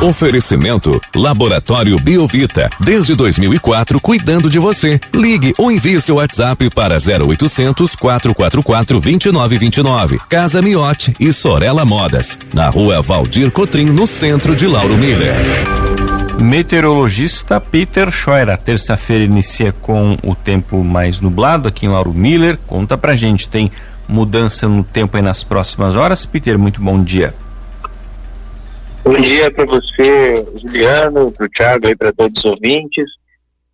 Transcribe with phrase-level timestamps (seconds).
[0.00, 2.70] Oferecimento Laboratório Biovita.
[2.78, 5.00] Desde 2004, cuidando de você.
[5.12, 10.20] Ligue ou envie seu WhatsApp para 0800 444 2929.
[10.28, 12.38] Casa Miote e Sorella Modas.
[12.54, 15.34] Na rua Valdir Cotrim, no centro de Lauro Miller.
[16.40, 18.56] Meteorologista Peter Scheuer.
[18.56, 22.56] Terça-feira inicia com o tempo mais nublado aqui em Lauro Miller.
[22.68, 23.68] Conta pra gente, tem
[24.06, 26.24] mudança no tempo aí nas próximas horas?
[26.24, 27.34] Peter, muito bom dia.
[29.08, 33.06] Bom dia para você, Juliano, para o Thiago e para todos os ouvintes.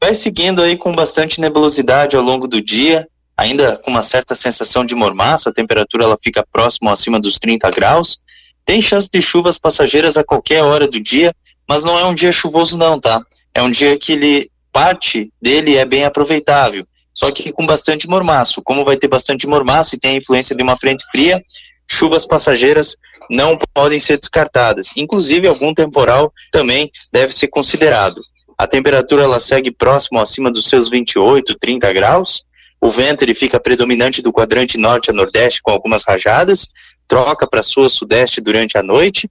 [0.00, 3.06] Vai seguindo aí com bastante nebulosidade ao longo do dia,
[3.36, 7.70] ainda com uma certa sensação de mormaço, a temperatura ela fica próximo acima dos 30
[7.72, 8.20] graus.
[8.64, 11.34] Tem chance de chuvas passageiras a qualquer hora do dia,
[11.68, 13.20] mas não é um dia chuvoso não, tá?
[13.52, 18.62] É um dia que ele parte dele é bem aproveitável, só que com bastante mormaço.
[18.62, 21.44] Como vai ter bastante mormaço e tem a influência de uma frente fria,
[21.90, 22.96] chuvas passageiras
[23.30, 24.90] não podem ser descartadas.
[24.96, 28.20] Inclusive, algum temporal também deve ser considerado.
[28.56, 32.44] A temperatura ela segue próximo acima dos seus 28, 30 graus.
[32.80, 36.68] O vento ele fica predominante do quadrante norte a nordeste com algumas rajadas,
[37.06, 39.28] troca para sul sudeste durante a noite,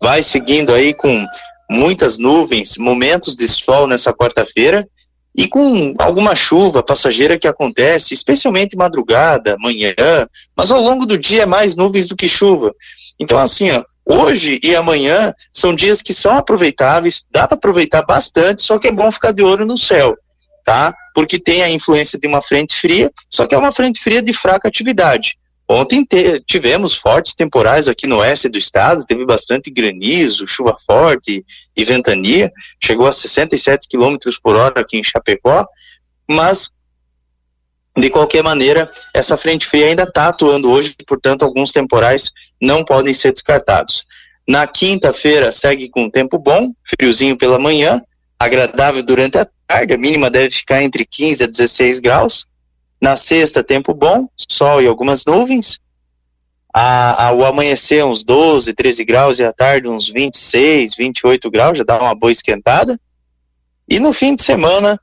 [0.00, 1.26] vai seguindo aí com
[1.70, 4.88] muitas nuvens, momentos de sol nessa quarta-feira
[5.36, 9.94] e com alguma chuva passageira que acontece, especialmente madrugada, manhã,
[10.56, 12.74] mas ao longo do dia é mais nuvens do que chuva.
[13.20, 18.62] Então, assim, ó, hoje e amanhã são dias que são aproveitáveis, dá para aproveitar bastante,
[18.62, 20.16] só que é bom ficar de olho no céu,
[20.64, 20.94] tá?
[21.14, 24.32] Porque tem a influência de uma frente fria, só que é uma frente fria de
[24.32, 25.36] fraca atividade.
[25.68, 26.06] Ontem
[26.46, 31.44] tivemos fortes temporais aqui no oeste do estado, teve bastante granizo, chuva forte
[31.76, 35.66] e ventania, chegou a 67 km por hora aqui em Chapecó,
[36.28, 36.68] mas
[37.98, 43.12] de qualquer maneira, essa frente fria ainda está atuando hoje, portanto, alguns temporais não podem
[43.12, 44.04] ser descartados.
[44.46, 48.02] Na quinta-feira segue com tempo bom, friozinho pela manhã,
[48.38, 52.46] agradável durante a tarde, a mínima deve ficar entre 15 a 16 graus.
[53.00, 55.78] Na sexta, tempo bom, sol e algumas nuvens.
[56.72, 61.84] A, ao amanhecer, uns 12, 13 graus e à tarde, uns 26, 28 graus, já
[61.84, 63.00] dá uma boa esquentada.
[63.88, 65.00] E no fim de semana,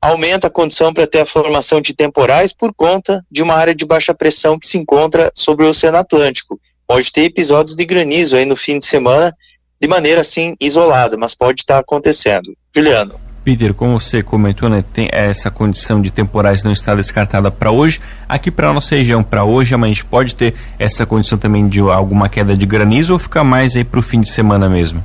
[0.00, 3.84] aumenta a condição para ter a formação de temporais por conta de uma área de
[3.84, 6.60] baixa pressão que se encontra sobre o Oceano Atlântico.
[6.86, 9.32] Pode ter episódios de granizo aí no fim de semana,
[9.80, 12.56] de maneira assim isolada, mas pode estar acontecendo.
[12.74, 13.31] Juliano.
[13.44, 18.00] Peter, como você comentou, né, tem essa condição de temporais não está descartada para hoje.
[18.28, 22.28] Aqui para nossa região, para hoje, a gente pode ter essa condição também de alguma
[22.28, 25.02] queda de granizo ou ficar mais aí para o fim de semana mesmo?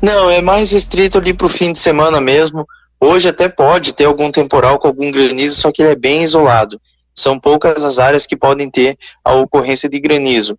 [0.00, 2.64] Não, é mais restrito ali para o fim de semana mesmo.
[2.98, 6.80] Hoje até pode ter algum temporal com algum granizo, só que ele é bem isolado.
[7.14, 10.58] São poucas as áreas que podem ter a ocorrência de granizo.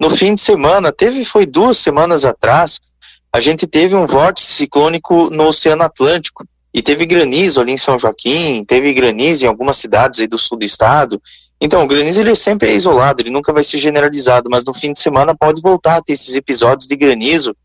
[0.00, 2.80] No fim de semana, teve, foi duas semanas atrás,
[3.32, 7.98] a gente teve um vórtice ciclônico no Oceano Atlântico e teve granizo ali em São
[7.98, 11.20] Joaquim, teve granizo em algumas cidades aí do sul do estado.
[11.60, 14.92] Então, o granizo ele sempre é isolado, ele nunca vai ser generalizado, mas no fim
[14.92, 17.56] de semana pode voltar a ter esses episódios de granizo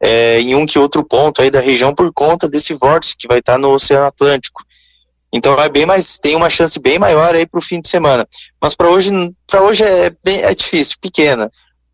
[0.00, 3.40] é, em um que outro ponto aí da região por conta desse vórtice que vai
[3.40, 4.62] estar no Oceano Atlântico.
[5.32, 8.26] Então é bem mais, tem uma chance bem maior aí para o fim de semana.
[8.62, 9.10] Mas para hoje,
[9.46, 11.50] para hoje é, bem, é difícil, pequena.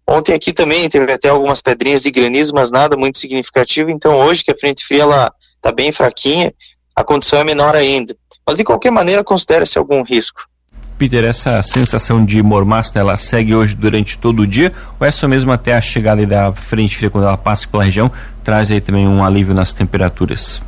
[0.07, 3.91] Ontem aqui também teve até algumas pedrinhas de granizo, mas nada muito significativo.
[3.91, 5.33] Então hoje que a frente fria ela
[5.63, 6.53] tá bem fraquinha,
[6.95, 8.15] a condição é menor ainda.
[8.47, 10.43] Mas de qualquer maneira considera-se algum risco.
[10.99, 15.27] Peter, essa sensação de mormaço, ela segue hoje durante todo o dia ou é só
[15.27, 18.13] mesmo até a chegada da frente fria quando ela passa pela região
[18.45, 20.61] traz aí também um alívio nas temperaturas?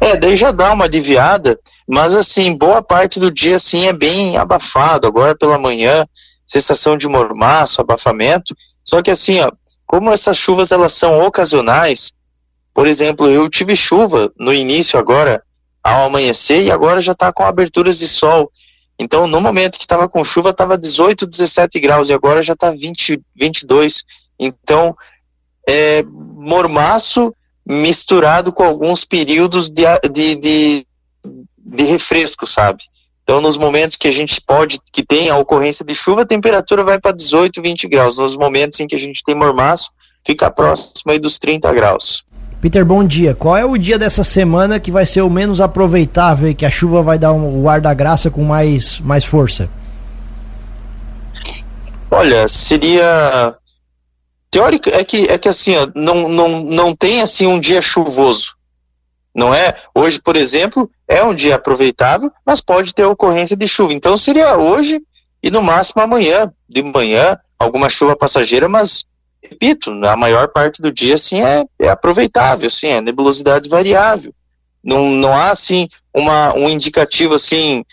[0.00, 4.36] É, daí já dá uma aliviada, mas assim, boa parte do dia assim é bem
[4.36, 5.06] abafado.
[5.06, 6.06] Agora pela manhã
[6.46, 8.56] sensação de mormaço, abafamento.
[8.84, 9.50] Só que assim, ó,
[9.86, 12.12] como essas chuvas elas são ocasionais,
[12.72, 15.42] por exemplo, eu tive chuva no início agora,
[15.82, 18.50] ao amanhecer, e agora já está com aberturas de sol.
[18.98, 22.70] Então, no momento que estava com chuva, estava 18, 17 graus, e agora já está
[22.70, 24.04] 20, 22.
[24.38, 24.96] Então,
[25.66, 27.34] é mormaço
[27.64, 30.86] misturado com alguns períodos de, de, de,
[31.58, 32.84] de refresco, sabe?
[33.26, 36.84] Então, nos momentos que a gente pode, que tem a ocorrência de chuva, a temperatura
[36.84, 38.18] vai para 18, 20 graus.
[38.18, 39.90] Nos momentos em que a gente tem mormaço,
[40.24, 42.24] fica próximo aí dos 30 graus.
[42.60, 43.34] Peter, bom dia.
[43.34, 46.70] Qual é o dia dessa semana que vai ser o menos aproveitável e que a
[46.70, 49.68] chuva vai dar um, o ar da graça com mais, mais força?
[52.08, 53.56] Olha, seria
[54.52, 58.56] teórico é que é que assim, ó, não, não, não tem assim um dia chuvoso
[59.36, 59.74] não é?
[59.94, 63.92] Hoje, por exemplo, é um dia aproveitável, mas pode ter ocorrência de chuva.
[63.92, 65.02] Então seria hoje
[65.42, 69.04] e no máximo amanhã, de manhã, alguma chuva passageira, mas
[69.42, 74.32] repito, a maior parte do dia, assim, é, é aproveitável, assim, é nebulosidade variável.
[74.82, 77.84] Não, não há, assim, uma, um indicativo, assim,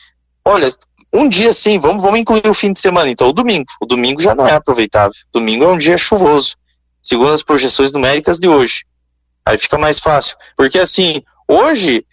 [0.45, 0.69] olha,
[1.13, 3.65] um dia, assim, vamos, vamos incluir o fim de semana, então, o domingo.
[3.81, 5.13] O domingo já não é aproveitável.
[5.31, 6.55] Domingo é um dia chuvoso,
[7.01, 8.85] segundo as projeções numéricas de hoje.
[9.45, 10.35] Aí fica mais fácil.
[10.55, 12.05] Porque, assim, hoje,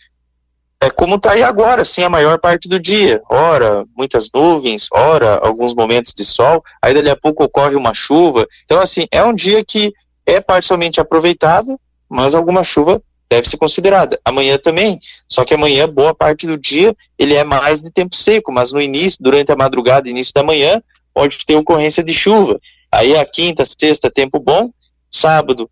[0.81, 3.21] é como está aí agora, assim, a maior parte do dia.
[3.29, 8.47] Ora, muitas nuvens, ora, alguns momentos de sol, aí dali a pouco ocorre uma chuva.
[8.65, 9.93] Então, assim, é um dia que
[10.25, 11.79] é parcialmente aproveitável,
[12.09, 14.19] mas alguma chuva deve ser considerada.
[14.25, 14.99] Amanhã também,
[15.29, 18.81] só que amanhã, boa parte do dia, ele é mais de tempo seco, mas no
[18.81, 20.83] início, durante a madrugada, início da manhã,
[21.13, 22.59] pode ter ocorrência de chuva.
[22.91, 24.71] Aí a quinta, sexta, tempo bom,
[25.11, 25.71] sábado,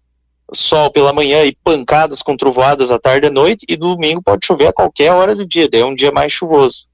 [0.53, 4.47] sol pela manhã e pancadas com trovoadas à tarde e à noite, e domingo pode
[4.47, 6.87] chover a qualquer hora do dia, daí é um dia mais chuvoso.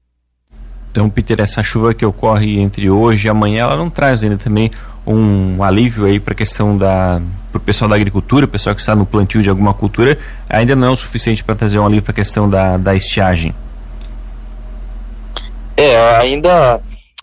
[0.91, 4.71] Então, Peter, essa chuva que ocorre entre hoje e amanhã, ela não traz ainda também
[5.05, 7.21] um alívio aí para a questão da
[7.51, 10.17] para o pessoal da agricultura, o pessoal que está no plantio de alguma cultura,
[10.49, 13.55] ainda não é o suficiente para trazer um alívio para a questão da, da estiagem.
[15.77, 16.81] É, ainda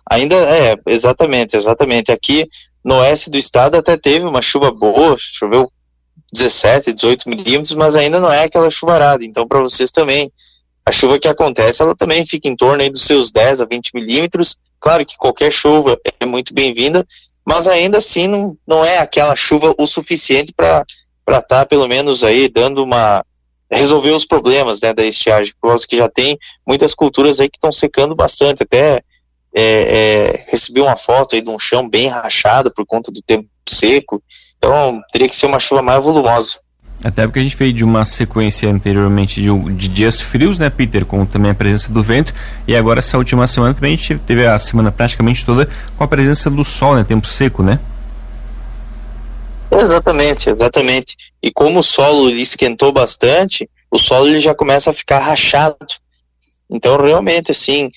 [0.09, 2.11] ainda é, exatamente, exatamente.
[2.11, 2.47] Aqui
[2.85, 5.71] no oeste do estado até teve uma chuva boa, choveu
[6.33, 9.25] 17, 18 milímetros, mas ainda não é aquela chuvarada.
[9.25, 10.33] Então, para vocês também,
[10.85, 13.91] a chuva que acontece, ela também fica em torno aí dos seus 10 a 20
[13.95, 14.59] milímetros.
[14.81, 17.07] Claro que qualquer chuva é muito bem-vinda,
[17.45, 20.85] mas ainda assim não, não é aquela chuva o suficiente para
[21.29, 23.25] estar, tá, pelo menos, aí dando uma.
[23.71, 25.55] resolver os problemas né, da estiagem.
[25.61, 28.63] Por causa que já tem muitas culturas aí que estão secando bastante.
[28.65, 29.03] Até
[29.55, 33.49] é, é, recebi uma foto aí de um chão bem rachado por conta do tempo
[33.69, 34.23] seco.
[34.63, 36.57] Então teria que ser uma chuva mais volumosa.
[37.05, 41.05] Até porque a gente veio de uma sequência anteriormente de, de, dias frios, né, Peter,
[41.05, 42.33] com também a presença do vento,
[42.65, 46.07] e agora essa última semana também a gente teve a semana praticamente toda com a
[46.07, 47.81] presença do sol, né, tempo seco, né?
[49.69, 51.17] Exatamente, exatamente.
[51.43, 55.77] E como o solo esquentou bastante, o solo ele já começa a ficar rachado.
[56.71, 57.91] Então, realmente, assim,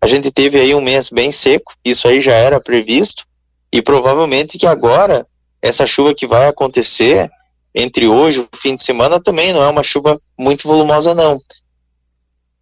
[0.00, 3.24] a gente teve aí um mês bem seco, isso aí já era previsto,
[3.72, 5.26] e provavelmente que agora
[5.66, 7.30] essa chuva que vai acontecer
[7.74, 11.38] entre hoje e o fim de semana também não é uma chuva muito volumosa não.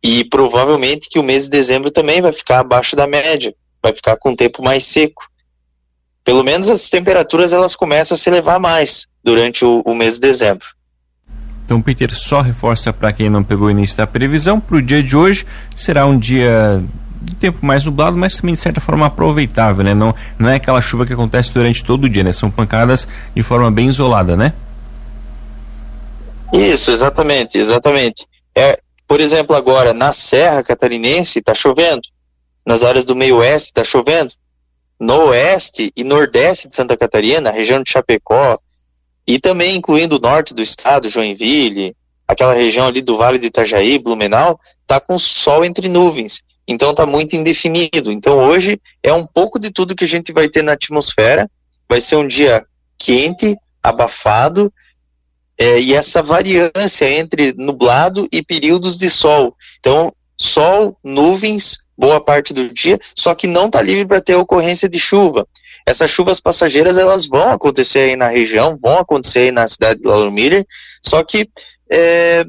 [0.03, 4.17] E provavelmente que o mês de dezembro também vai ficar abaixo da média, vai ficar
[4.17, 5.23] com o tempo mais seco.
[6.25, 10.23] Pelo menos as temperaturas elas começam a se elevar mais durante o, o mês de
[10.23, 10.67] dezembro.
[11.65, 15.03] Então, Peter, só reforça para quem não pegou o início da previsão, para o dia
[15.03, 16.83] de hoje será um dia
[17.25, 19.95] tempo mais nublado, mas também de certa forma aproveitável, né?
[19.95, 22.33] Não, não é aquela chuva que acontece durante todo o dia, né?
[22.33, 24.53] São pancadas de forma bem isolada, né?
[26.53, 28.27] Isso, exatamente, exatamente.
[28.55, 32.03] É, por exemplo, agora na Serra Catarinense está chovendo,
[32.67, 34.33] nas áreas do meio oeste está chovendo,
[34.99, 38.59] no oeste e nordeste de Santa Catarina, região de Chapecó,
[39.27, 43.99] e também incluindo o norte do estado, Joinville, aquela região ali do Vale de Itajaí,
[43.99, 46.43] Blumenau, está com sol entre nuvens.
[46.67, 48.11] Então está muito indefinido.
[48.11, 51.51] Então hoje é um pouco de tudo que a gente vai ter na atmosfera.
[51.89, 52.65] Vai ser um dia
[52.99, 54.73] quente, abafado,
[55.59, 59.57] é, e essa variância entre nublado e períodos de sol.
[59.79, 64.89] Então, sol, nuvens, boa parte do dia, só que não está livre para ter ocorrência
[64.89, 65.47] de chuva.
[65.87, 70.09] Essas chuvas passageiras elas vão acontecer aí na região, vão acontecer aí na cidade de
[70.09, 70.67] Lauro Miller,
[71.03, 71.49] só que
[71.91, 72.45] é,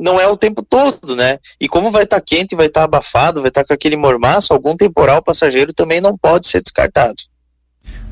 [0.00, 1.38] não é o tempo todo, né?
[1.60, 3.96] E como vai estar tá quente, vai estar tá abafado, vai estar tá com aquele
[3.96, 7.16] mormaço, algum temporal passageiro também não pode ser descartado.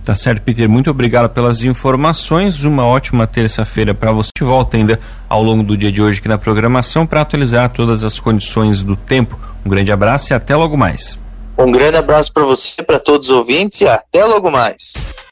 [0.04, 0.68] Tá certo, Peter.
[0.68, 2.64] Muito obrigado pelas informações.
[2.64, 4.30] Uma ótima terça-feira para você.
[4.40, 8.18] Volta ainda ao longo do dia de hoje aqui na programação para atualizar todas as
[8.18, 9.38] condições do tempo.
[9.64, 11.18] Um grande abraço e até logo mais.
[11.58, 14.94] Um grande abraço para você, para todos os ouvintes e até logo mais.